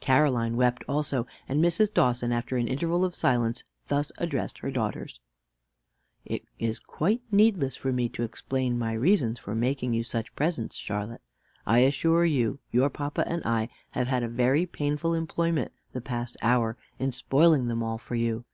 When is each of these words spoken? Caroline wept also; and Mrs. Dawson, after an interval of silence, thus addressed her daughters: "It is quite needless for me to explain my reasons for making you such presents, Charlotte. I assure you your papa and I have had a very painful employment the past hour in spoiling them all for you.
Caroline 0.00 0.56
wept 0.56 0.82
also; 0.88 1.26
and 1.46 1.62
Mrs. 1.62 1.92
Dawson, 1.92 2.32
after 2.32 2.56
an 2.56 2.68
interval 2.68 3.04
of 3.04 3.14
silence, 3.14 3.64
thus 3.88 4.10
addressed 4.16 4.60
her 4.60 4.70
daughters: 4.70 5.20
"It 6.24 6.46
is 6.58 6.78
quite 6.78 7.20
needless 7.30 7.76
for 7.76 7.92
me 7.92 8.08
to 8.08 8.22
explain 8.22 8.78
my 8.78 8.94
reasons 8.94 9.38
for 9.38 9.54
making 9.54 9.92
you 9.92 10.02
such 10.02 10.34
presents, 10.34 10.76
Charlotte. 10.76 11.20
I 11.66 11.80
assure 11.80 12.24
you 12.24 12.60
your 12.72 12.88
papa 12.88 13.24
and 13.28 13.42
I 13.44 13.68
have 13.90 14.06
had 14.08 14.22
a 14.22 14.28
very 14.28 14.64
painful 14.64 15.12
employment 15.12 15.70
the 15.92 16.00
past 16.00 16.38
hour 16.40 16.78
in 16.98 17.12
spoiling 17.12 17.68
them 17.68 17.82
all 17.82 17.98
for 17.98 18.14
you. 18.14 18.46